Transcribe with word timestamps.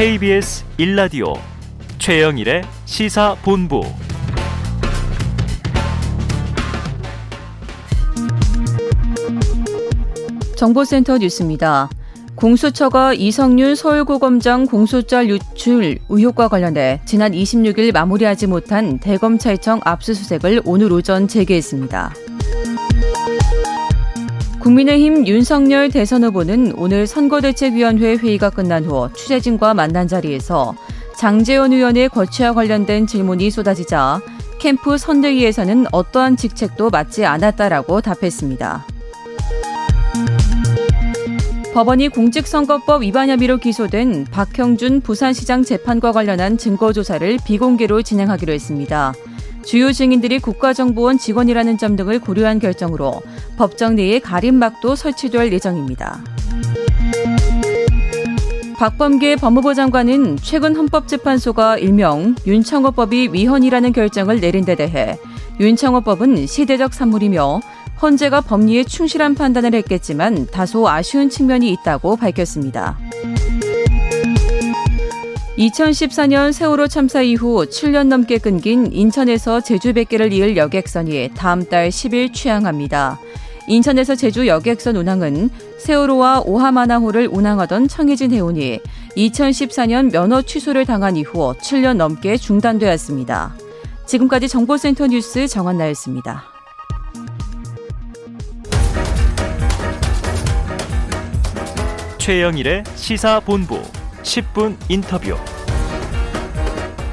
KBS 0.00 0.64
1라디오 0.78 1.38
최영일의 1.98 2.62
시사본부 2.86 3.82
정보센터 10.56 11.18
뉴스입니다. 11.18 11.90
공수처가 12.34 13.12
이성윤 13.12 13.74
서울고검장 13.74 14.68
공소장 14.68 15.28
유출 15.28 15.98
의혹과 16.08 16.48
관련해 16.48 17.02
지난 17.04 17.32
26일 17.32 17.92
마무리하지 17.92 18.46
못한 18.46 18.98
대검찰청 19.00 19.82
압수수색을 19.84 20.62
오늘 20.64 20.94
오전 20.94 21.28
재개했습니다. 21.28 22.14
국민의힘 24.60 25.26
윤석열 25.26 25.88
대선 25.88 26.22
후보는 26.22 26.74
오늘 26.76 27.06
선거대책위원회 27.06 28.16
회의가 28.16 28.50
끝난 28.50 28.84
후 28.84 29.08
취재진과 29.14 29.72
만난 29.72 30.06
자리에서 30.06 30.74
장재원 31.16 31.72
의원의 31.72 32.10
거취와 32.10 32.52
관련된 32.52 33.06
질문이 33.06 33.50
쏟아지자 33.50 34.20
캠프 34.58 34.98
선대위에서는 34.98 35.86
어떠한 35.92 36.36
직책도 36.36 36.90
맡지 36.90 37.24
않았다라고 37.24 38.02
답했습니다. 38.02 38.84
법원이 41.72 42.08
공직선거법 42.08 43.02
위반 43.02 43.30
혐의로 43.30 43.56
기소된 43.56 44.26
박형준 44.30 45.00
부산시장 45.00 45.62
재판과 45.62 46.12
관련한 46.12 46.58
증거조사를 46.58 47.38
비공개로 47.46 48.02
진행하기로 48.02 48.52
했습니다. 48.52 49.14
주요 49.64 49.92
증인들이 49.92 50.38
국가정보원 50.38 51.18
직원이라는 51.18 51.78
점 51.78 51.96
등을 51.96 52.18
고려한 52.18 52.58
결정으로 52.58 53.20
법정 53.56 53.94
내에 53.96 54.18
가림막도 54.18 54.96
설치될 54.96 55.52
예정입니다. 55.52 56.20
박범계 58.78 59.36
법무부 59.36 59.74
장관은 59.74 60.38
최근 60.38 60.74
헌법재판소가 60.74 61.76
일명 61.76 62.34
윤창호법이 62.46 63.28
위헌이라는 63.32 63.92
결정을 63.92 64.40
내린 64.40 64.64
데 64.64 64.74
대해 64.74 65.18
윤창호법은 65.60 66.46
시대적 66.46 66.94
산물이며 66.94 67.60
헌재가 68.00 68.40
법리에 68.40 68.84
충실한 68.84 69.34
판단을 69.34 69.74
했겠지만 69.74 70.46
다소 70.46 70.88
아쉬운 70.88 71.28
측면이 71.28 71.70
있다고 71.72 72.16
밝혔습니다. 72.16 72.96
2014년 75.60 76.52
세월호 76.54 76.88
참사 76.88 77.20
이후 77.20 77.66
7년 77.66 78.06
넘게 78.06 78.38
끊긴 78.38 78.90
인천에서 78.92 79.60
제주 79.60 79.92
100개를 79.92 80.32
이을 80.32 80.56
여객선이 80.56 81.32
다음 81.36 81.68
달 81.68 81.90
10일 81.90 82.32
취항합니다. 82.32 83.20
인천에서 83.68 84.14
제주 84.14 84.46
여객선 84.46 84.96
운항은 84.96 85.50
세월호와 85.78 86.44
오하마나호를 86.46 87.28
운항하던 87.30 87.88
청해진 87.88 88.32
해운이 88.32 88.80
2014년 89.18 90.10
면허 90.10 90.40
취소를 90.40 90.86
당한 90.86 91.16
이후 91.16 91.54
7년 91.60 91.96
넘게 91.96 92.38
중단되었습니다. 92.38 93.54
지금까지 94.06 94.48
정보센터 94.48 95.08
뉴스 95.08 95.46
정한나였습니다. 95.46 96.42
최영일의 102.16 102.84
시사본부 102.94 103.99
10분 104.22 104.76
인터뷰. 104.88 105.36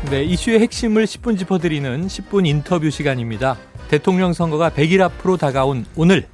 네, 0.09 0.23
이슈의 0.23 0.59
핵심을 0.59 1.05
10분 1.05 1.37
짚어드리는 1.37 2.07
10분 2.07 2.45
인터뷰 2.45 2.89
시간입니다. 2.89 3.57
대통령 3.87 4.33
선거가 4.33 4.69
100일 4.69 5.01
앞으로 5.01 5.37
다가온 5.37 5.85
오늘. 5.95 6.25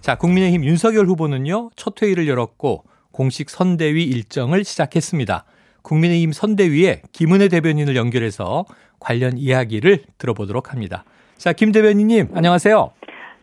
자, 0.00 0.16
국민의힘 0.16 0.64
윤석열 0.64 1.06
후보는요, 1.06 1.70
첫 1.76 2.00
회의를 2.02 2.28
열었고, 2.28 2.84
공식 3.12 3.50
선대위 3.50 4.04
일정을 4.04 4.64
시작했습니다. 4.64 5.44
국민의힘 5.82 6.32
선대위에 6.32 7.02
김은혜 7.12 7.48
대변인을 7.48 7.94
연결해서 7.94 8.64
관련 8.98 9.36
이야기를 9.36 10.04
들어보도록 10.18 10.72
합니다. 10.72 11.04
자, 11.36 11.52
김 11.52 11.72
대변인님, 11.72 12.28
안녕하세요. 12.34 12.92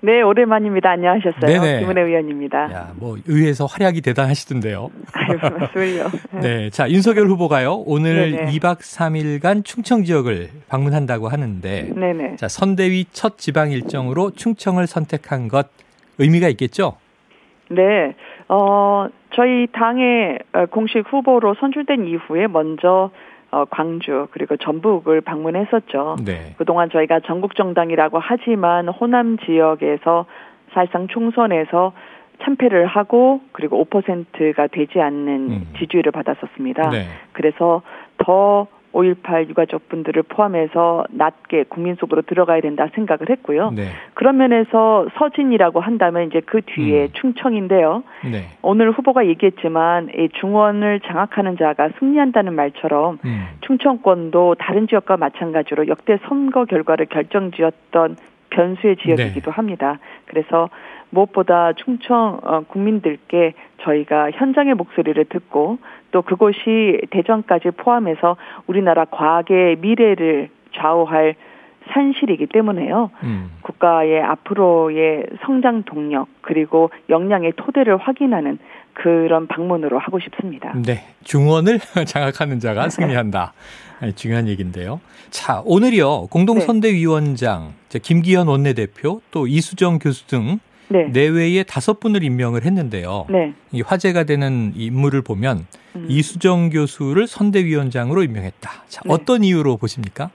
네, 0.02 0.22
오랜만입니다. 0.22 0.92
안녕하셨어요. 0.92 1.42
네네. 1.42 1.80
김은혜 1.82 2.02
의원입니다. 2.02 2.72
야, 2.72 2.94
뭐 2.96 3.18
의회에서 3.28 3.66
활약이 3.66 4.00
대단하시던데요. 4.02 4.90
아유, 5.12 5.38
말씀을요. 5.42 6.08
네, 6.42 6.70
자 6.70 6.90
윤석열 6.90 7.28
후보가요 7.28 7.84
오늘 7.86 8.32
네네. 8.32 8.52
2박 8.54 8.78
3일간 8.78 9.66
충청 9.66 10.04
지역을 10.06 10.50
방문한다고 10.70 11.28
하는데, 11.28 11.92
네네. 11.94 12.38
자 12.38 12.48
선대위 12.48 13.08
첫 13.12 13.38
지방 13.38 13.72
일정으로 13.72 14.32
충청을 14.32 14.88
선택한 14.88 15.50
것 15.50 15.68
의미가 16.18 16.48
있겠죠? 16.50 16.96
네, 17.70 18.16
어 18.48 19.08
저희 19.36 19.68
당의 19.74 20.40
공식 20.72 21.12
후보로 21.12 21.56
선출된 21.60 22.08
이후에 22.08 22.48
먼저 22.48 23.12
어, 23.52 23.66
광주 23.66 24.28
그리고 24.32 24.58
전북을 24.58 25.22
방문했었죠. 25.22 26.18
네. 26.24 26.54
그동안 26.58 26.90
저희가 26.90 27.22
전국 27.22 27.56
정당이라고 27.56 28.20
하지만 28.20 28.88
호남 28.88 29.38
지역에서 29.38 30.26
사실상 30.74 31.08
총선에서 31.08 31.94
참패를 32.44 32.86
하고 32.86 33.42
그리고 33.52 33.84
5%가 33.86 34.68
되지 34.68 35.02
않는 35.02 35.52
음. 35.52 35.68
지지율을 35.78 36.12
받았었습니다. 36.12 36.90
네. 36.90 37.08
그래서 37.34 37.82
더 38.18 38.68
5.18 38.94 39.50
유가족분들을 39.50 40.24
포함해서 40.24 41.06
낮게 41.12 41.66
국민 41.70 41.96
속으로 41.96 42.22
들어가야 42.24 42.62
된다 42.62 42.88
생각을 42.94 43.30
했고요. 43.30 43.72
네. 43.72 43.90
그런 44.14 44.38
면에서 44.38 45.08
서진이라고 45.18 45.80
한다면 45.80 46.28
이제 46.28 46.42
그 46.46 46.62
뒤에 46.62 47.04
음. 47.04 47.10
충청인데요. 47.14 48.04
네. 48.32 48.48
오늘 48.62 48.92
후보가 48.92 49.28
얘기했지만 49.28 50.10
이 50.18 50.30
중원을 50.40 51.02
장악하는 51.02 51.58
자가 51.58 51.90
승리한다는 52.00 52.54
말처럼 52.54 53.20
음. 53.26 53.48
충청권도 53.62 54.56
다른 54.60 54.88
지역과 54.88 55.18
마찬가지로 55.18 55.88
역대 55.88 56.18
선거 56.28 56.66
결과를 56.66 57.06
결정지었던 57.08 58.18
변수의 58.50 58.98
지역이기도 58.98 59.52
네. 59.52 59.56
합니다. 59.56 60.00
그래서 60.26 60.70
무엇보다 61.10 61.74
충청 61.74 62.40
어, 62.44 62.62
국민들께 62.68 63.54
저희가 63.82 64.32
현장의 64.32 64.76
목소리를 64.76 65.24
듣고 65.26 65.80
또 66.12 66.22
그곳이 66.22 67.02
대전까지 67.10 67.72
포함해서 67.72 68.38
우리나라 68.68 69.06
과학의 69.06 69.78
미래를 69.78 70.50
좌우할 70.76 71.36
산실이기 71.92 72.48
때문에요. 72.48 73.10
음. 73.24 73.52
국가의 73.62 74.22
앞으로의 74.22 75.26
성장 75.42 75.84
동력 75.84 76.28
그리고 76.42 76.92
역량의 77.10 77.54
토대를 77.56 77.98
확인하는 77.98 78.60
그런 79.02 79.48
방문으로 79.48 79.98
하고 79.98 80.20
싶습니다. 80.20 80.74
네, 80.74 81.04
중원을 81.24 81.80
장악하는 82.06 82.60
자가 82.60 82.90
승리한다. 82.90 83.54
중요한 84.16 84.48
얘기인데요. 84.48 85.00
자, 85.30 85.62
오늘이요 85.66 86.28
공동선대위원장 86.28 87.74
네. 87.90 88.00
김기현 88.00 88.48
원내대표 88.48 89.22
또 89.32 89.48
이수정 89.48 90.00
교수 90.00 90.28
등 90.28 90.60
네. 90.90 91.06
내외에 91.06 91.64
다섯 91.64 92.00
분을 92.00 92.24
임명을 92.24 92.66
했는데요. 92.66 93.28
네. 93.30 93.54
이 93.72 93.82
화제가 93.82 94.24
되는 94.24 94.74
인물을 94.76 95.22
보면 95.22 95.66
음. 95.96 96.06
이수정 96.10 96.70
교수를 96.70 97.28
선대위원장으로 97.28 98.24
임명했다. 98.24 98.70
자, 98.88 99.02
네. 99.06 99.14
어떤 99.14 99.44
이유로 99.44 99.78
보십니까? 99.78 100.30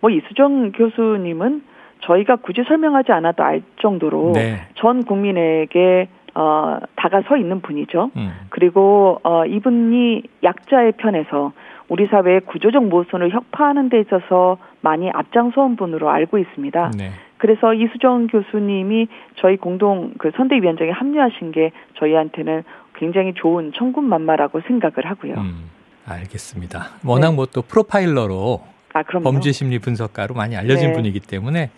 뭐 0.00 0.10
이수정 0.10 0.72
교수님은 0.72 1.62
저희가 2.00 2.36
굳이 2.36 2.62
설명하지 2.66 3.12
않아도 3.12 3.42
알 3.42 3.62
정도로 3.80 4.32
네. 4.34 4.66
전 4.74 5.04
국민에게 5.04 6.08
어, 6.34 6.78
다가서 6.96 7.36
있는 7.36 7.60
분이죠. 7.60 8.10
음. 8.16 8.32
그리고 8.50 9.20
어, 9.22 9.44
이분이 9.46 10.22
약자의 10.42 10.92
편에서 10.92 11.52
우리 11.88 12.06
사회의 12.06 12.40
구조적 12.40 12.86
모순을 12.86 13.30
혁파하는 13.30 13.88
데 13.88 14.00
있어서 14.00 14.58
많이 14.80 15.10
앞장서온 15.10 15.76
분으로 15.76 16.10
알고 16.10 16.38
있습니다. 16.38 16.92
네. 16.96 17.10
그래서 17.36 17.74
이수정 17.74 18.26
교수님이 18.28 19.08
저희 19.36 19.56
공동 19.56 20.14
그 20.18 20.30
선대위원장에 20.36 20.90
합류하신 20.90 21.52
게 21.52 21.72
저희한테는 21.98 22.64
굉장히 22.94 23.34
좋은 23.34 23.72
천군만마라고 23.74 24.62
생각을 24.62 25.04
하고요. 25.04 25.34
음, 25.34 25.70
알겠습니다. 26.06 26.86
워낙 27.04 27.30
네. 27.30 27.36
뭐또 27.36 27.62
프로파일러로 27.62 28.62
아, 28.94 29.02
범죄 29.02 29.52
심리 29.52 29.78
분석가로 29.78 30.34
많이 30.34 30.56
알려진 30.56 30.88
네. 30.88 30.92
분이기 30.94 31.20
때문에 31.20 31.70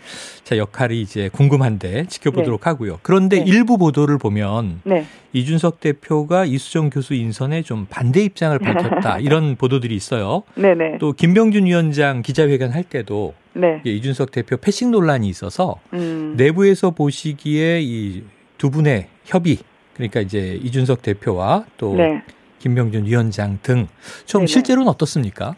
제 0.44 0.58
역할이 0.58 1.00
이제 1.00 1.28
궁금한데 1.32 2.06
지켜보도록 2.06 2.60
네. 2.60 2.70
하고요. 2.70 2.98
그런데 3.02 3.38
네. 3.38 3.44
일부 3.46 3.78
보도를 3.78 4.18
보면 4.18 4.82
네. 4.84 5.06
이준석 5.32 5.80
대표가 5.80 6.44
이수정 6.44 6.90
교수 6.90 7.14
인선에 7.14 7.62
좀 7.62 7.86
반대 7.90 8.22
입장을 8.22 8.58
밝혔다 8.58 9.18
이런 9.20 9.56
보도들이 9.56 9.94
있어요. 9.96 10.42
네네. 10.54 10.98
또 10.98 11.12
김병준 11.12 11.66
위원장 11.66 12.22
기자회견 12.22 12.70
할 12.72 12.84
때도 12.84 13.34
네. 13.54 13.80
이준석 13.84 14.30
대표 14.30 14.56
패싱 14.58 14.90
논란이 14.90 15.28
있어서 15.28 15.76
음. 15.94 16.34
내부에서 16.36 16.90
보시기에 16.90 17.80
이 17.82 18.36
두 18.58 18.70
분의 18.70 19.08
협의 19.24 19.58
그러니까 19.94 20.20
이제 20.20 20.58
이준석 20.62 21.02
대표와 21.02 21.66
또 21.76 21.94
네. 21.94 22.22
김병준 22.58 23.06
위원장 23.06 23.58
등 23.62 23.86
좀 24.26 24.46
실제로는 24.46 24.88
어떻습니까? 24.88 25.54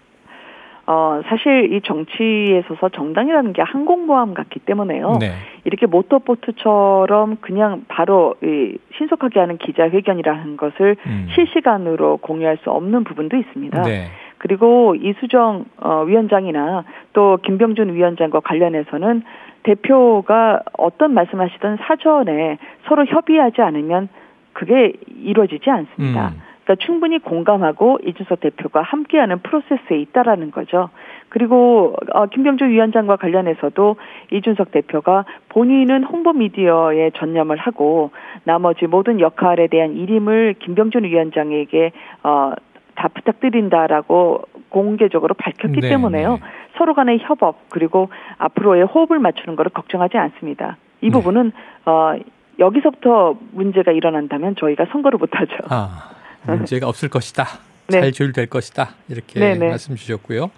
어, 0.91 1.21
사실 1.27 1.75
이 1.75 1.83
정치에 1.83 2.61
있어서 2.61 2.89
정당이라는 2.89 3.53
게 3.53 3.61
항공모함 3.61 4.33
같기 4.33 4.61
때문에요. 4.61 5.19
네. 5.21 5.33
이렇게 5.65 5.85
모터보트처럼 5.85 7.37
그냥 7.43 7.85
바로 7.89 8.37
이 8.43 8.79
신속하게 8.97 9.39
하는 9.39 9.59
기자회견이라는 9.59 10.57
것을 10.57 10.97
음. 11.05 11.29
실시간으로 11.35 12.17
공유할 12.17 12.57
수 12.63 12.71
없는 12.71 13.05
부분도 13.05 13.37
있습니다. 13.37 13.83
네. 13.83 14.07
그리고 14.39 14.95
이수정 14.95 15.67
어, 15.77 16.05
위원장이나 16.05 16.85
또 17.13 17.37
김병준 17.43 17.93
위원장과 17.93 18.41
관련해서는 18.41 19.25
대표가 19.65 20.63
어떤 20.79 21.13
말씀하시던 21.13 21.81
사전에 21.83 22.57
서로 22.87 23.05
협의하지 23.05 23.61
않으면 23.61 24.09
그게 24.55 24.95
이루어지지 25.23 25.69
않습니다. 25.69 26.29
음. 26.29 26.48
그러니까 26.69 26.85
충분히 26.85 27.19
공감하고 27.19 27.99
이준석 28.05 28.41
대표가 28.41 28.83
함께하는 28.83 29.39
프로세스에 29.39 29.99
있다라는 30.01 30.51
거죠. 30.51 30.91
그리고 31.31 31.95
어, 32.13 32.27
김병준 32.27 32.69
위원장과 32.69 33.17
관련해서도 33.17 33.97
이준석 34.33 34.73
대표가 34.73 35.25
본인은 35.49 36.05
홍보 36.05 36.35
미디어에 36.35 37.13
전념을 37.17 37.57
하고 37.57 38.11
나머지 38.45 38.87
모든 38.87 39.19
역할에 39.19 39.69
대한 39.69 39.97
일임을 39.97 40.57
김병준 40.59 41.05
위원장에게 41.05 41.93
어, 42.23 42.53
다 42.95 43.09
부탁드린다라고 43.09 44.43
공개적으로 44.69 45.35
밝혔기 45.35 45.81
네, 45.81 45.89
때문에요. 45.89 46.33
네. 46.33 46.41
서로 46.77 46.93
간의 46.93 47.21
협업 47.23 47.71
그리고 47.71 48.11
앞으로의 48.37 48.85
호흡을 48.85 49.19
맞추는 49.19 49.57
것을 49.57 49.71
걱정하지 49.71 50.19
않습니다. 50.19 50.77
이 51.01 51.07
네. 51.07 51.13
부분은 51.13 51.53
어 51.87 52.15
여기서부터 52.59 53.37
문제가 53.53 53.93
일어난다면 53.93 54.57
저희가 54.57 54.87
선거를 54.91 55.19
못하죠. 55.19 55.55
아. 55.71 56.18
문제가 56.57 56.89
없을 56.89 57.09
것이다. 57.09 57.47
네. 57.89 58.01
잘 58.01 58.13
조율될 58.13 58.47
것이다. 58.47 58.95
이렇게 59.09 59.41
네네. 59.41 59.59
네. 59.59 59.69
말씀 59.69 59.95
주셨고요. 59.97 60.51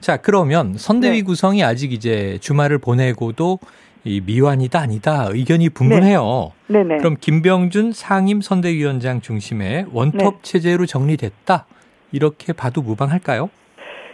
자, 0.00 0.18
그러면 0.18 0.74
선대위 0.76 1.18
네. 1.18 1.22
구성이 1.22 1.64
아직 1.64 1.92
이제 1.92 2.38
주말을 2.40 2.78
보내고도 2.78 3.58
이 4.04 4.20
미완이다 4.24 4.80
아니다 4.80 5.28
의견이 5.30 5.70
분분해요. 5.70 6.52
네. 6.66 6.82
네네. 6.82 6.98
그럼 6.98 7.16
김병준 7.18 7.92
상임 7.92 8.42
선대위원장 8.42 9.22
중심의 9.22 9.86
원톱 9.92 10.34
네. 10.34 10.38
체제로 10.42 10.84
정리됐다. 10.84 11.66
이렇게 12.12 12.52
봐도 12.52 12.82
무방할까요? 12.82 13.48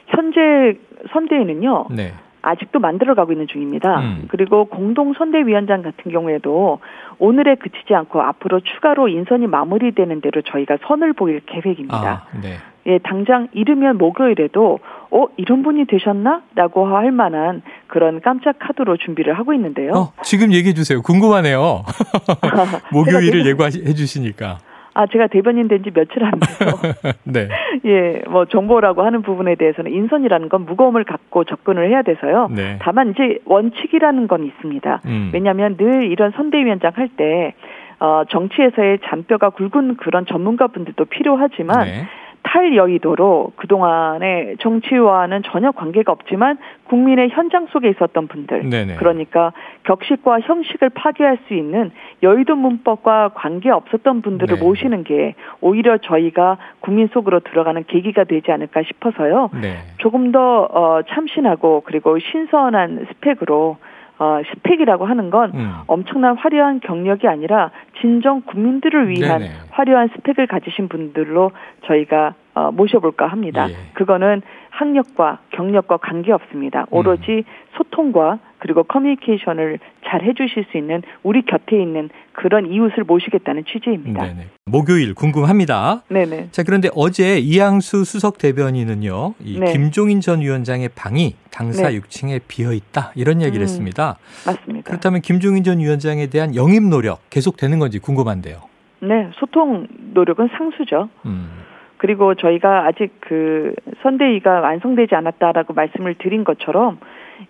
현재 0.07 0.79
선대위는요. 1.13 1.89
네. 1.91 2.15
아직도 2.43 2.79
만들어가고 2.79 3.33
있는 3.33 3.47
중입니다. 3.47 4.01
음. 4.01 4.25
그리고 4.29 4.65
공동 4.67 5.13
선대위원장 5.15 5.83
같은 5.83 6.11
경우에도 6.11 6.81
오늘에 7.19 7.55
그치지 7.57 7.95
않고 7.95 8.23
앞으로 8.23 8.61
추가로 8.61 9.09
인선이 9.09 9.47
마무리되는 9.47 10.21
대로 10.21 10.43
저희가 10.43 10.79
선을 10.87 11.13
보일 11.13 11.41
계획입니다. 11.47 12.27
아, 12.33 12.39
네. 12.41 12.57
예, 12.87 12.99
당장 12.99 13.49
이르면 13.53 13.99
목요일에도 13.99 14.79
어 15.11 15.27
이런 15.37 15.63
분이 15.63 15.85
되셨나라고 15.85 16.87
할 16.87 17.13
만한 17.13 17.63
그런 17.89 18.21
깜짝 18.21 18.59
카드로 18.59 18.97
준비를 18.97 19.39
하고 19.39 19.53
있는데요. 19.53 19.93
어, 19.93 20.13
지금 20.23 20.53
얘기해 20.53 20.73
주세요. 20.73 21.03
궁금하네요. 21.03 21.85
목요일을 22.93 23.45
예고해 23.47 23.71
주시니까. 23.71 24.59
아, 24.95 25.07
제가 25.07 25.29
대변인 25.29 25.69
된 25.69 25.83
지 25.83 25.91
며칠 25.91 26.25
안 26.25 26.33
돼서. 26.41 26.77
네. 27.25 27.49
예, 27.85 28.23
뭐 28.29 28.45
정보라고 28.45 29.03
하는 29.03 29.23
부분에 29.23 29.55
대해서는 29.55 29.93
인선이라는 29.93 30.49
건 30.49 30.67
무거움을 30.67 31.05
갖고 31.05 31.45
접근을 31.45 31.89
해야 31.89 32.03
돼서요. 32.03 32.49
네. 32.55 32.79
다만 32.83 33.11
이제 33.11 33.39
원칙이라는 33.45 34.27
건 34.29 34.45
있습니다. 34.45 35.01
음. 35.07 35.31
왜냐하면 35.33 35.77
늘 35.77 36.05
이런 36.11 36.33
선대위원장 36.33 36.93
할 36.97 37.09
때 37.17 37.55
어, 38.01 38.23
정치에서의 38.31 38.99
잔뼈가 39.05 39.51
굵은 39.51 39.97
그런 39.97 40.25
전문가분들도 40.27 41.05
필요하지만 41.07 41.85
네. 41.87 42.07
탈여의도로 42.43 43.53
그동안의 43.57 44.57
정치와는 44.61 45.43
전혀 45.45 45.71
관계가 45.73 46.11
없지만 46.13 46.59
국민의 46.85 47.31
현장 47.31 47.67
속에 47.67 47.89
있었던 47.91 48.29
분들 48.29 48.69
네네. 48.69 48.97
그러니까 48.97 49.53
격식과 49.85 50.41
형식을 50.41 50.91
파괴할 50.91 51.39
수 51.47 51.55
있는 51.55 51.91
여의도 52.23 52.57
문법과 52.57 53.31
관계 53.35 53.71
없었던 53.71 54.23
분들을 54.23 54.57
네. 54.57 54.63
모시는 54.63 55.05
게 55.05 55.35
오히려 55.61 55.99
저희가 55.99 56.59
국민 56.81 57.09
속으로 57.09 57.41
들어가는 57.41 57.85
계기가 57.87 58.25
되지 58.25 58.51
않을까 58.51 58.83
싶어서요. 58.83 59.51
네. 59.61 59.77
조금 59.99 60.33
더 60.33 60.69
어, 60.71 61.03
참신하고 61.09 61.83
그리고 61.85 62.19
신선한 62.19 63.07
스펙으로 63.09 63.77
어, 64.21 64.43
스펙이라고 64.53 65.07
하는 65.07 65.31
건 65.31 65.51
음. 65.55 65.73
엄청난 65.87 66.37
화려한 66.37 66.81
경력이 66.81 67.27
아니라 67.27 67.71
진정 68.03 68.43
국민들을 68.43 69.09
위한 69.09 69.41
네네. 69.41 69.51
화려한 69.71 70.11
스펙을 70.15 70.47
가지신 70.47 70.89
분들로 70.89 71.53
저희가 71.87 72.35
어, 72.53 72.71
모셔볼까 72.71 73.27
합니다. 73.27 73.71
예. 73.71 73.75
그거는 73.95 74.43
학력과 74.69 75.39
경력과 75.51 75.97
관계 75.97 76.33
없습니다. 76.33 76.87
오로지 76.91 77.31
음. 77.31 77.43
소통과 77.79 78.39
그리고 78.59 78.83
커뮤니케이션을 78.83 79.79
잘 80.05 80.23
해주실 80.23 80.67
수 80.71 80.77
있는 80.77 81.03
우리 81.23 81.41
곁에 81.41 81.81
있는 81.81 82.11
그런 82.33 82.67
이웃을 82.67 83.05
모시겠다는 83.05 83.65
취지입니다. 83.65 84.23
네네. 84.23 84.47
목요일 84.71 85.15
궁금합니다. 85.15 86.03
네네. 86.09 86.49
자 86.51 86.63
그런데 86.63 86.89
어제 86.95 87.39
이양수 87.39 88.05
수석 88.05 88.39
대변인은요, 88.39 89.35
이 89.41 89.59
네. 89.59 89.73
김종인 89.73 90.21
전 90.21 90.41
위원장의 90.41 90.91
방이 90.95 91.37
당사 91.51 91.89
네. 91.91 91.99
6층에 91.99 92.41
비어 92.49 92.73
있다 92.73 93.13
이런 93.15 93.43
얘기를 93.43 93.61
음, 93.61 93.63
했습니다. 93.63 94.17
맞습니다. 94.47 94.89
그렇다면 94.89 95.21
김종인 95.21 95.65
전 95.65 95.79
위원장에 95.79 96.29
대한 96.29 96.55
영입 96.55 96.83
노력 96.85 97.29
계속되는 97.31 97.79
건지 97.79 97.99
궁금한데요. 97.99 98.57
네, 99.01 99.31
소통 99.35 99.87
노력은 100.13 100.49
상수죠. 100.57 101.09
음. 101.27 101.61
그리고 101.97 102.35
저희가 102.35 102.87
아직 102.87 103.13
그 103.21 103.75
선대위가 104.03 104.61
완성되지 104.61 105.15
않았다라고 105.15 105.75
말씀을 105.75 106.15
드린 106.15 106.45
것처럼 106.45 106.99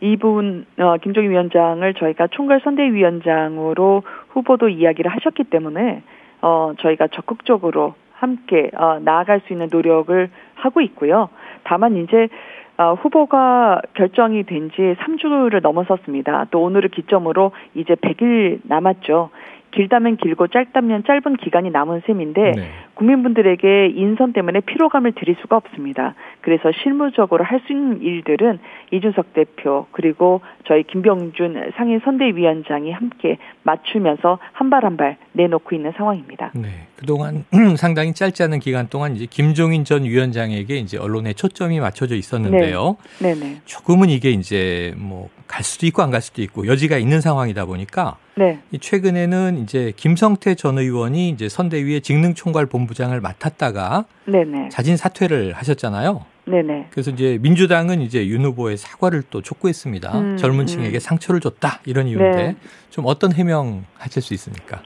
이분 0.01 0.67
어, 0.79 0.97
김종인 1.03 1.31
위원장을 1.31 1.95
저희가 1.95 2.29
총괄 2.29 2.61
선대위원장으로 2.63 4.03
후보도 4.31 4.69
이야기를 4.69 5.11
하셨기 5.11 5.45
때문에 5.45 6.03
어, 6.43 6.73
저희가 6.79 7.09
적극적으로 7.09 7.95
함께 8.13 8.71
어, 8.77 8.99
나아갈 9.01 9.41
수 9.47 9.53
있는 9.53 9.69
노력을 9.71 10.31
하고 10.55 10.81
있고요. 10.81 11.29
다만 11.65 11.97
이제 11.97 12.29
어, 12.77 12.95
후보가 12.95 13.83
결정이 13.95 14.45
된 14.45 14.71
지 14.71 14.77
3주를 15.01 15.61
넘어섰습니다. 15.63 16.47
또 16.51 16.63
오늘을 16.63 16.89
기점으로 16.91 17.53
이제 17.75 17.95
100일 17.95 18.61
남았죠. 18.65 19.31
길다면 19.73 20.17
길고 20.17 20.49
짧다면 20.49 21.05
짧은 21.05 21.37
기간이 21.37 21.71
남은 21.71 22.03
셈인데 22.07 22.41
네. 22.57 22.71
국민분들에게 23.11 23.93
인선 23.97 24.35
때문에 24.35 24.61
피로감을 24.61 25.13
드릴 25.13 25.37
수가 25.41 25.57
없습니다. 25.57 26.15
그래서 26.43 26.71
실무적으로 26.83 27.45
할 27.45 27.61
수 27.67 27.73
있는 27.75 28.01
일들은 28.01 28.59
이준석 28.91 29.35
대표 29.35 29.87
그리고 29.93 30.41
저희 30.67 30.83
김병준 30.85 31.73
상임 31.77 32.01
선대위원장이 32.01 32.91
함께 32.91 33.37
맞추면서 33.65 34.39
한 34.53 34.71
발 34.71 34.85
한 34.85 34.97
발 34.97 35.17
내놓고 35.33 35.75
있는 35.77 35.93
상황입니다. 35.97 36.53
네. 36.55 36.87
그동안 36.97 37.45
상당히 37.77 38.15
짧지 38.15 38.43
않은 38.45 38.61
기간 38.61 38.89
동안 38.89 39.15
이제 39.15 39.27
김종인 39.29 39.85
전 39.85 40.05
위원장에게 40.05 40.77
이제 40.77 40.97
언론에 40.97 41.35
초점이 41.35 41.81
맞춰져 41.81 42.15
있었는데요. 42.15 42.97
네. 43.21 43.35
네 43.35 43.61
조금은 43.67 44.09
이게 44.09 44.31
이제 44.31 44.95
뭐 44.97 45.29
갈 45.51 45.65
수도 45.65 45.85
있고 45.87 46.01
안 46.03 46.13
갈 46.13 46.21
수도 46.23 46.43
있고 46.43 46.69
여지가 46.69 46.97
있는 46.99 47.21
상황이다 47.21 47.67
보니까 47.67 48.17
네. 48.37 48.61
최근에는 48.81 49.59
이제 49.59 49.93
김성태 49.97 50.55
전 50.55 50.79
의원이 50.79 51.29
이제 51.31 51.49
선대위의 51.49 52.03
직능총괄 52.03 52.67
본 52.67 52.87
부장을 52.91 53.19
맡았다가 53.21 54.05
네네. 54.27 54.69
자진 54.71 54.97
사퇴를 54.97 55.53
하셨잖아요. 55.53 56.25
네네. 56.47 56.89
그래서 56.91 57.13
이제 57.13 57.39
민주당은 57.41 58.01
이제 58.01 58.27
윤 58.27 58.45
후보의 58.45 58.77
사과를 58.77 59.23
또 59.31 59.41
촉구했습니다. 59.43 60.19
음, 60.19 60.37
젊은 60.37 60.67
층에게 60.67 60.97
음. 60.97 60.99
상처를 60.99 61.41
줬다 61.41 61.81
이런 61.87 62.09
이유인데 62.09 62.37
네. 62.37 62.57
좀 62.91 63.05
어떤 63.07 63.33
해명 63.33 63.85
하실 63.97 64.23
수 64.23 64.35
있습니까? 64.35 64.83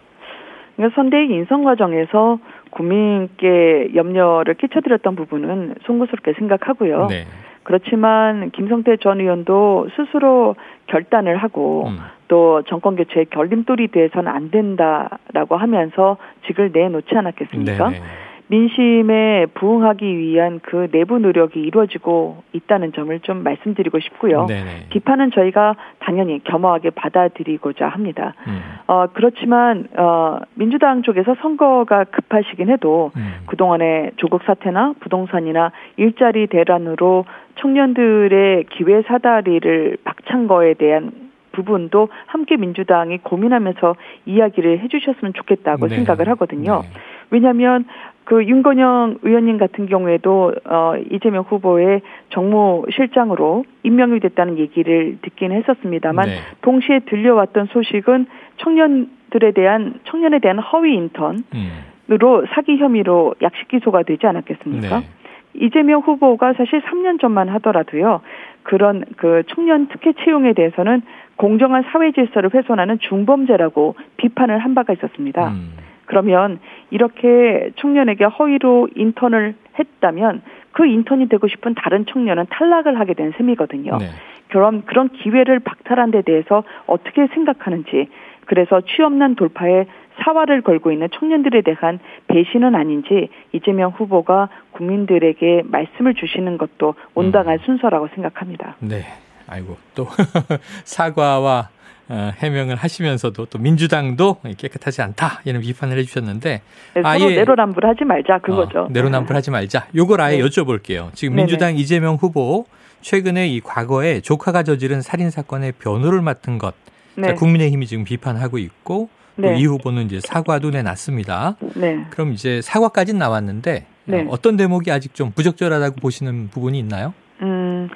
그러니까 0.77 0.95
선대위 0.95 1.33
인선 1.33 1.65
과정에서 1.65 2.39
국민께 2.71 3.93
염려를 3.95 4.55
끼쳐드렸던 4.55 5.17
부분은 5.17 5.77
송구스럽게 5.87 6.35
생각하고요. 6.35 7.07
네. 7.07 7.25
그렇지만 7.63 8.51
김성태 8.51 8.99
전 8.99 9.21
의원도 9.21 9.89
스스로 9.97 10.57
결단을 10.89 11.39
하고 11.39 11.87
음. 11.87 11.97
또 12.29 12.63
정권 12.63 12.97
교체의 12.97 13.27
결림돌이 13.27 13.89
돼서는 13.89 14.31
안 14.31 14.51
된다라고 14.51 15.57
하면서 15.57 16.17
직을 16.47 16.71
내놓지 16.73 17.17
않았겠습니까? 17.17 17.91
네네. 17.91 18.03
민심에 18.47 19.47
부응하기 19.55 20.19
위한 20.19 20.61
그 20.63 20.89
내부 20.91 21.19
노력이 21.19 21.61
이루어지고 21.61 22.43
있다는 22.53 22.93
점을 22.93 23.19
좀 23.21 23.43
말씀드리고 23.43 24.01
싶고요. 24.01 24.47
네네. 24.47 24.87
비판은 24.91 25.31
저희가 25.31 25.77
당연히 26.01 26.45
겸허하게 26.45 26.91
받아들이고자 26.91 27.89
합니다. 27.89 28.35
음. 28.47 28.61
어, 28.87 29.07
그렇지만 29.15 29.89
어, 29.97 30.41
민주당 30.55 31.03
쪽에서 31.03 31.35
선거가 31.41 32.05
급하시긴 32.05 32.69
해도 32.69 33.13
음. 33.17 33.35
그동안의 33.47 34.13
조국 34.17 34.43
사태나 34.45 34.93
부동산이나 35.01 35.73
일자리 35.97 36.47
대란으로 36.47 37.25
청년들의 37.57 38.65
기회 38.71 39.03
사다리를 39.03 39.97
박찬 40.05 40.49
거에 40.49 40.75
대한 40.75 41.24
부분도 41.55 42.09
함께 42.27 42.57
민주당이 42.57 43.19
고민하면서 43.19 43.97
이야기를 44.27 44.81
해주셨으면 44.81 45.33
좋겠다고 45.35 45.89
네. 45.89 45.97
생각을 45.97 46.29
하거든요. 46.31 46.83
네. 46.83 46.89
왜냐하면 47.31 47.87
그 48.25 48.45
윤건영 48.45 49.19
의원님 49.23 49.59
같은 49.59 49.87
경우에도 49.87 50.55
어 50.65 50.95
이재명 51.11 51.45
후보의 51.47 52.01
정무실장으로 52.31 53.65
임명이 53.83 54.21
됐다는 54.21 54.59
얘기를 54.59 55.19
듣긴 55.23 55.53
했었습니다만 55.53 56.29
네. 56.29 56.37
동시에 56.63 57.01
들려왔던 57.01 57.67
소식은 57.67 58.27
청년들에 58.59 59.53
대한 59.53 60.01
청년에 60.05 60.39
대한 60.39 60.59
허위 60.59 60.95
인턴으로 60.95 61.43
음. 61.55 62.47
사기 62.55 62.79
혐의로 62.79 63.35
약식 63.43 63.69
기소가 63.69 64.03
되지 64.05 64.27
않았겠습니까? 64.27 65.01
네. 65.01 65.07
이재명 65.55 66.01
후보가 66.01 66.55
사실 66.55 66.83
3년 66.83 67.21
전만 67.21 67.49
하더라도요. 67.49 68.23
그런 68.65 69.05
그 69.17 69.43
청년 69.49 69.89
특혜 69.89 70.13
채용에 70.13 70.53
대해서는 70.55 71.03
공정한 71.37 71.85
사회 71.91 72.13
질서를 72.13 72.51
훼손하는 72.53 72.99
중범죄라고 72.99 73.95
비판을 74.17 74.59
한 74.59 74.75
바가 74.75 74.93
있었습니다. 74.95 75.51
음. 75.51 75.73
그러면 76.07 76.59
이렇게 76.91 77.71
청년에게 77.77 78.25
허위로 78.25 78.89
인턴을 78.95 79.55
했다면 79.79 80.43
그 80.73 80.87
인턴이 80.87 81.29
되고 81.29 81.47
싶은 81.49 81.75
다른 81.75 82.05
청년은 82.07 82.47
탈락을 82.51 82.99
하게 82.99 83.15
된 83.15 83.33
셈이거든요. 83.37 83.99
네. 83.99 84.07
그럼 84.49 84.83
그런 84.87 85.09
기회를 85.09 85.61
박탈한 85.61 86.11
데 86.11 86.23
대해서 86.23 86.65
어떻게 86.87 87.27
생각하는지 87.29 88.09
그래서 88.47 88.81
취업난 88.83 89.35
돌파에 89.35 89.87
사활을 90.23 90.63
걸고 90.63 90.93
있는 90.93 91.09
청년들에 91.13 91.63
대한 91.63 91.99
배신은 92.29 92.75
아닌지 92.75 93.29
이재명 93.53 93.91
후보가 93.91 94.49
국민들에게 94.73 95.63
말씀을 95.65 96.15
주시는 96.15 96.59
것도 96.59 96.95
온당한 97.15 97.55
음. 97.55 97.59
순서라고 97.65 98.09
생각합니다. 98.15 98.77
네. 98.81 99.05
아이고 99.47 99.77
또 99.95 100.07
사과와 100.85 101.69
어, 102.09 102.33
해명을 102.37 102.77
하시면서도 102.77 103.47
또 103.47 103.59
민주당도 103.59 104.39
깨끗하지 104.59 105.01
않다 105.01 105.41
이런 105.45 105.63
비판을 105.63 105.97
해주셨는데 105.99 106.63
네, 106.95 107.03
아예 107.03 107.35
내로남불하지 107.35 108.05
말자 108.05 108.39
그거죠. 108.39 108.81
어, 108.81 108.89
내로남불하지 108.91 109.51
말자. 109.51 109.87
요걸 109.95 110.21
아예 110.21 110.39
네. 110.39 110.45
여쭤볼게요. 110.45 111.15
지금 111.15 111.37
민주당 111.37 111.71
네네. 111.71 111.81
이재명 111.81 112.17
후보 112.17 112.67
최근에 113.01 113.49
이 113.49 113.61
과거에 113.61 114.21
조카가 114.21 114.63
저지른 114.65 115.01
살인 115.01 115.31
사건의 115.31 115.73
변호를 115.73 116.21
맡은 116.21 116.59
것 116.59 116.75
네. 117.17 117.35
국민의힘이 117.35 117.87
지금 117.87 118.05
비판하고 118.05 118.59
있고 118.59 119.09
네. 119.37 119.59
이 119.59 119.67
후보는 119.67 120.05
이제 120.05 120.21
사과도 120.21 120.71
내놨습니다. 120.71 121.57
네. 121.77 122.05
그럼 122.11 122.33
이제 122.33 122.61
사과까지는 122.63 123.19
나왔는데 123.19 123.87
네. 124.07 124.27
어떤 124.31 124.57
대목이 124.57 124.91
아직 124.93 125.15
좀 125.15 125.31
부적절하다고 125.33 125.97
보시는 126.01 126.49
부분이 126.51 126.79
있나요? 126.79 127.15
음, 127.43 127.89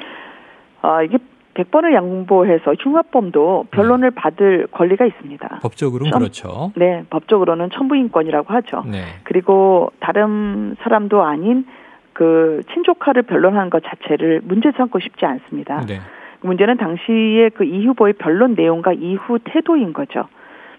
아 0.82 1.02
이게 1.02 1.18
100번을 1.54 1.92
양보해서 1.92 2.74
흉악범도 2.74 3.66
변론을 3.72 4.10
네. 4.10 4.14
받을 4.14 4.66
권리가 4.70 5.04
있습니다. 5.06 5.58
법적으로는 5.62 6.10
첨, 6.12 6.20
그렇죠. 6.20 6.72
네, 6.76 7.04
법적으로는 7.10 7.70
첨부인권이라고 7.72 8.52
하죠. 8.54 8.84
네. 8.86 9.02
그리고 9.24 9.90
다른 10.00 10.76
사람도 10.82 11.22
아닌 11.24 11.66
그 12.12 12.62
친족화를 12.72 13.22
변론하는 13.22 13.70
것 13.70 13.82
자체를 13.84 14.40
문제 14.44 14.70
삼고 14.76 15.00
싶지 15.00 15.24
않습니다. 15.24 15.84
네. 15.86 16.00
문제는 16.40 16.76
당시에 16.76 17.48
그 17.50 17.64
이 17.64 17.84
후보의 17.86 18.14
변론 18.14 18.54
내용과 18.54 18.92
이후 18.92 19.38
태도인 19.42 19.92
거죠. 19.92 20.28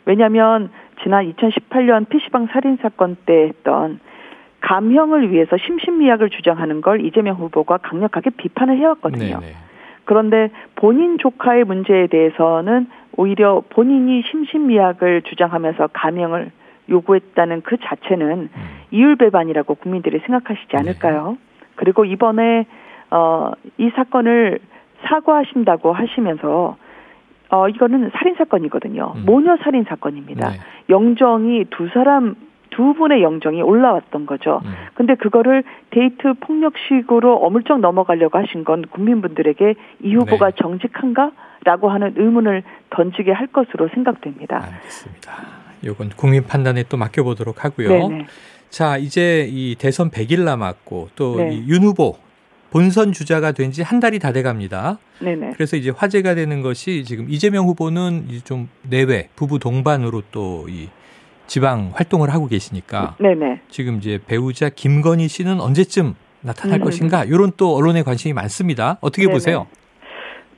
왜냐하면 0.10 0.72
지난 1.04 1.32
2018년 1.32 2.10
PC방 2.10 2.48
살인 2.48 2.78
사건 2.82 3.16
때 3.28 3.50
했던 3.50 4.00
감형을 4.60 5.32
위해서 5.32 5.56
심신미약을 5.56 6.32
주장하는 6.32 6.82
걸 6.82 7.06
이재명 7.06 7.36
후보가 7.36 7.78
강력하게 7.78 8.32
비판을 8.32 8.80
해왔거든요. 8.80 9.40
네네. 9.40 9.54
그런데 10.06 10.50
본인 10.76 11.20
조카의 11.20 11.64
문제에 11.64 12.08
대해서는 12.08 12.88
오히려 13.18 13.62
본인이 13.70 14.24
심신미약을 14.24 15.22
주장하면서 15.22 15.90
감형을 15.94 16.52
요구했다는 16.90 17.62
그 17.62 17.78
자체는 17.78 18.50
음. 18.52 18.80
이율배반이라고 18.90 19.76
국민들이 19.76 20.18
생각하시지 20.26 20.70
네. 20.72 20.78
않을까요? 20.80 21.38
네. 21.38 21.66
그리고 21.76 22.04
이번에 22.04 22.66
어, 23.12 23.52
이 23.78 23.92
사건을 23.96 24.58
사과하신다고 25.04 25.94
하시면서 25.94 26.78
어, 27.50 27.68
이거는 27.68 28.12
살인 28.14 28.36
사건이거든요. 28.36 29.14
음. 29.16 29.24
모녀 29.26 29.58
살인 29.58 29.84
사건입니다. 29.84 30.50
네. 30.50 30.58
영정이 30.90 31.66
두 31.72 31.90
사람 31.90 32.36
두 32.70 32.94
분의 32.94 33.24
영정이 33.24 33.62
올라왔던 33.62 34.26
거죠. 34.26 34.62
음. 34.64 34.72
근데 34.94 35.16
그거를 35.16 35.64
데이트 35.90 36.34
폭력식으로 36.40 37.38
어물쩍 37.38 37.80
넘어가려고 37.80 38.38
하신 38.38 38.64
건 38.64 38.84
국민분들에게 38.84 39.76
이 40.04 40.16
후보가 40.16 40.52
네. 40.52 40.56
정직한가 40.62 41.32
라고 41.66 41.90
하는 41.90 42.14
의문을 42.16 42.64
던지게 42.92 43.32
할 43.32 43.48
것으로 43.48 43.90
생각됩니다. 43.94 44.64
알겠습니다. 44.64 45.34
이건 45.82 46.10
국민 46.16 46.46
판단에 46.46 46.84
또 46.88 46.98
맡겨보도록 46.98 47.66
하고요. 47.66 47.90
네네. 47.90 48.26
자, 48.70 48.98
이제 48.98 49.48
이 49.50 49.76
대선 49.78 50.10
100일 50.10 50.44
남았고 50.44 51.10
또윤 51.16 51.50
네. 51.50 51.86
후보 51.86 52.18
본선 52.72 53.12
주자가 53.12 53.52
된 53.54 53.72
지 53.72 53.82
한 53.84 54.00
달이 54.00 54.20
다 54.20 54.32
돼갑니다. 54.32 54.98
네네. 55.20 55.52
그래서 55.54 55.76
이제 55.78 55.90
화제가 55.90 56.36
되는 56.36 56.62
것이 56.62 57.04
지금 57.04 57.26
이재명 57.30 57.66
후보는 57.66 58.28
좀 58.46 58.70
내외 58.84 59.30
부부 59.36 59.60
동반으로 59.60 60.22
또 60.32 60.66
이 60.70 60.90
지방 61.48 61.92
활동을 61.96 62.30
하고 62.32 62.46
계시니까 62.48 63.16
네네. 63.20 63.62
지금 63.70 63.96
이제 63.98 64.20
배우자 64.28 64.70
김건희 64.70 65.28
씨는 65.28 65.60
언제쯤 65.60 66.14
나타날 66.42 66.80
음. 66.80 66.84
것인가 66.84 67.24
이런 67.26 67.52
또 67.58 67.76
언론의 67.76 68.04
관심이 68.04 68.34
많습니다. 68.34 68.98
어떻게 69.02 69.24
네네. 69.24 69.34
보세요? 69.34 69.66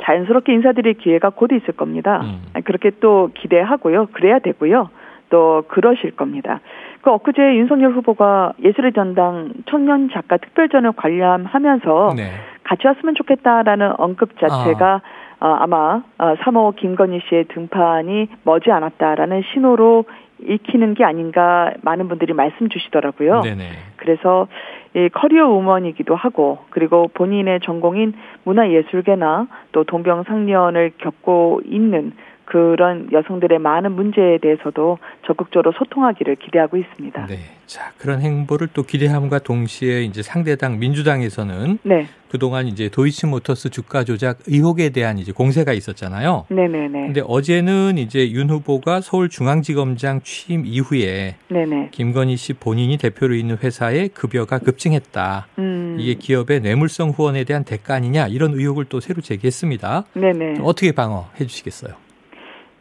자연스럽게 0.03 0.51
인사드릴 0.53 0.95
기회가 0.95 1.29
곧 1.29 1.51
있을 1.53 1.73
겁니다. 1.77 2.21
음. 2.23 2.41
그렇게 2.65 2.91
또 2.99 3.29
기대하고요. 3.39 4.07
그래야 4.13 4.39
되고요. 4.39 4.89
또 5.29 5.63
그러실 5.69 6.11
겁니다. 6.15 6.59
그 7.01 7.11
엊그제 7.11 7.41
윤석열 7.57 7.91
후보가 7.93 8.53
예술의 8.63 8.93
전당 8.93 9.51
청년 9.67 10.09
작가 10.11 10.37
특별전을 10.37 10.93
관람하면서 10.93 12.13
네. 12.15 12.31
같이 12.63 12.87
왔으면 12.87 13.15
좋겠다라는 13.15 13.93
언급 13.97 14.39
자체가 14.39 15.01
아. 15.39 15.47
어, 15.47 15.47
아마 15.59 16.03
3호 16.19 16.57
어, 16.57 16.71
김건희 16.77 17.19
씨의 17.27 17.45
등판이 17.45 18.27
머지 18.43 18.71
않았다라는 18.71 19.41
신호로 19.51 20.05
읽히는 20.39 20.93
게 20.93 21.03
아닌가 21.03 21.73
많은 21.81 22.07
분들이 22.07 22.33
말씀 22.33 22.69
주시더라고요. 22.69 23.41
네네. 23.41 23.63
그래서 23.97 24.47
이 24.95 25.09
커리어 25.09 25.47
우먼이기도 25.47 26.15
하고 26.15 26.59
그리고 26.69 27.09
본인의 27.13 27.61
전공인 27.61 28.13
문화예술계나 28.43 29.47
또 29.71 29.83
동병상련을 29.83 30.91
겪고 30.97 31.61
있는 31.65 32.13
그런 32.51 33.07
여성들의 33.13 33.59
많은 33.59 33.93
문제에 33.93 34.37
대해서도 34.39 34.97
적극적으로 35.25 35.71
소통하기를 35.71 36.35
기대하고 36.35 36.75
있습니다. 36.75 37.27
네. 37.27 37.37
자, 37.65 37.93
그런 37.97 38.19
행보를 38.19 38.67
또 38.73 38.83
기대함과 38.83 39.39
동시에 39.39 40.01
이제 40.01 40.21
상대당 40.21 40.77
민주당에서는 40.77 41.79
네. 41.83 42.07
그동안 42.27 42.67
이제 42.67 42.89
도이치모터스 42.89 43.69
주가 43.69 44.03
조작 44.03 44.39
의혹에 44.47 44.89
대한 44.89 45.17
이제 45.17 45.31
공세가 45.31 45.71
있었잖아요. 45.71 46.45
네 46.49 46.67
네 46.67 46.89
네. 46.89 47.05
근데 47.05 47.21
어제는 47.25 47.97
이제 47.97 48.29
윤 48.31 48.49
후보가 48.49 48.99
서울중앙지검장 48.99 50.19
취임 50.23 50.65
이후에 50.65 51.35
네 51.47 51.65
네. 51.65 51.87
김건희 51.91 52.35
씨 52.35 52.51
본인이 52.51 52.97
대표로 52.97 53.33
있는 53.33 53.57
회사의 53.63 54.09
급여가 54.09 54.59
급증했다. 54.59 55.47
음. 55.57 55.95
이게 55.97 56.15
기업의 56.15 56.59
뇌물성 56.59 57.11
후원에 57.11 57.45
대한 57.45 57.63
대가 57.63 57.93
아니냐 57.95 58.27
이런 58.27 58.53
의혹을 58.55 58.85
또 58.89 58.99
새로 58.99 59.21
제기했습니다. 59.21 60.03
네 60.15 60.33
네. 60.33 60.55
어떻게 60.61 60.91
방어해 60.91 61.45
주시겠어요? 61.47 62.10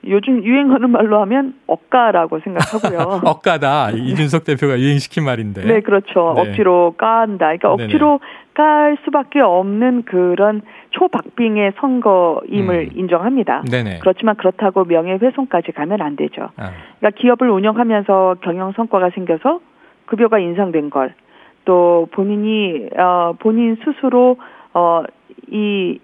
요즘 0.07 0.42
유행하는 0.42 0.90
말로 0.90 1.21
하면 1.21 1.54
억가라고 1.66 2.40
생각하고요. 2.40 3.21
억가다. 3.25 3.90
이준석 3.90 4.45
대표가 4.45 4.78
유행시킨 4.78 5.25
말인데. 5.25 5.64
네, 5.64 5.80
그렇죠. 5.80 6.33
네. 6.37 6.40
억지로 6.40 6.95
깐다. 6.97 7.47
그러니까 7.57 7.73
억지로 7.73 8.21
깔 8.54 8.97
수밖에 9.04 9.40
없는 9.40 10.04
그런 10.04 10.62
초박빙의 10.90 11.75
선거임을 11.80 12.90
음. 12.92 12.99
인정합니다. 12.99 13.64
네네. 13.71 13.99
그렇지만 14.00 14.37
그렇다고 14.37 14.85
명예훼손까지 14.85 15.73
가면 15.73 16.00
안 16.00 16.16
되죠. 16.16 16.50
아. 16.57 16.73
그러니까 16.99 17.21
기업을 17.21 17.50
운영하면서 17.50 18.37
경영 18.42 18.73
성과가 18.73 19.11
생겨서 19.11 19.61
급여가 20.07 20.38
인상된 20.38 20.90
걸 20.90 21.14
또 21.64 22.09
본인이 22.12 22.88
어 22.97 23.35
본인 23.38 23.76
스스로 23.85 24.37
어이 24.73 25.99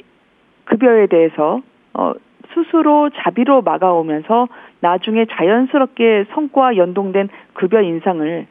급여에 0.65 1.07
대해서 1.07 1.61
어 1.95 2.12
스스로 2.56 3.10
자비로 3.10 3.60
막아오면서 3.62 4.48
나중에 4.80 5.26
자연스럽게 5.30 6.26
성과 6.32 6.76
연동된 6.76 7.28
급여 7.52 7.82
인상을 7.82 8.46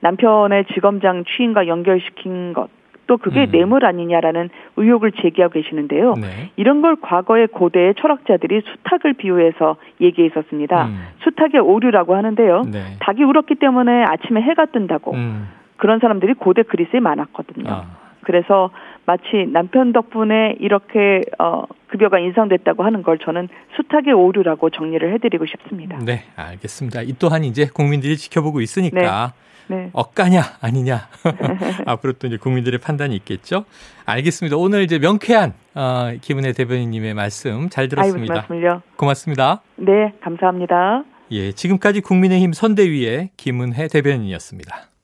남편의 0.00 0.66
지검장 0.74 1.24
취임과 1.24 1.66
연결시킨 1.66 2.52
것. 2.52 2.68
또 3.06 3.16
그게 3.16 3.44
음. 3.44 3.50
뇌물 3.52 3.84
아니냐라는 3.84 4.50
의혹을 4.76 5.12
제기하고 5.12 5.54
계시는데요. 5.54 6.14
네. 6.14 6.50
이런 6.56 6.82
걸 6.82 6.96
과거의 7.00 7.46
고대의 7.46 7.94
철학자들이 7.94 8.62
수탉을 8.62 9.14
비유해서 9.14 9.76
얘기했었습니다. 10.00 10.86
음. 10.86 11.06
수탉의 11.22 11.60
오류라고 11.60 12.16
하는데요. 12.16 12.62
네. 12.62 12.96
닭이 13.00 13.22
울었기 13.22 13.54
때문에 13.56 14.02
아침에 14.02 14.42
해가 14.42 14.66
뜬다고. 14.66 15.14
음. 15.14 15.48
그런 15.76 16.00
사람들이 16.00 16.34
고대 16.34 16.62
그리스에 16.62 17.00
많았거든요. 17.00 17.70
아. 17.70 17.84
그래서 18.22 18.70
마치 19.06 19.46
남편 19.52 19.92
덕분에 19.92 20.56
이렇게 20.60 21.22
어 21.38 21.64
급여가 21.88 22.18
인상됐다고 22.18 22.82
하는 22.82 23.02
걸 23.02 23.18
저는 23.18 23.48
숱하게 23.76 24.12
오류라고 24.12 24.70
정리를 24.70 25.12
해드리고 25.14 25.46
싶습니다. 25.46 25.98
네, 26.04 26.24
알겠습니다. 26.34 27.02
이 27.02 27.14
또한 27.18 27.44
이제 27.44 27.66
국민들이 27.72 28.16
지켜보고 28.16 28.60
있으니까 28.60 29.32
네. 29.68 29.76
네. 29.76 29.90
엇가냐 29.92 30.42
아니냐 30.60 31.08
앞으로 31.86 32.14
또 32.14 32.26
이제 32.26 32.36
국민들의 32.36 32.78
판단이 32.80 33.14
있겠죠. 33.16 33.64
알겠습니다. 34.04 34.56
오늘 34.56 34.82
이제 34.82 34.98
명쾌한 34.98 35.54
어, 35.74 36.12
김은혜 36.20 36.52
대변인님의 36.52 37.14
말씀 37.14 37.68
잘 37.68 37.88
들었습니다. 37.88 38.34
말씀을요. 38.34 38.82
고맙습니다. 38.96 39.62
네, 39.76 40.12
감사합니다. 40.20 41.04
예, 41.32 41.52
지금까지 41.52 42.00
국민의힘 42.00 42.52
선대위의 42.52 43.30
김은혜 43.36 43.88
대변인이었습니다. 43.88 44.90